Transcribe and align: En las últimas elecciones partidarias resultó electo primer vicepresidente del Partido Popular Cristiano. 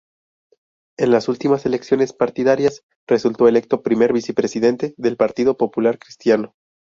En 0.97 1.11
las 1.11 1.27
últimas 1.29 1.63
elecciones 1.67 2.11
partidarias 2.11 2.81
resultó 3.07 3.47
electo 3.47 3.83
primer 3.83 4.13
vicepresidente 4.13 4.95
del 4.97 5.15
Partido 5.15 5.57
Popular 5.57 5.99
Cristiano. 5.99 6.55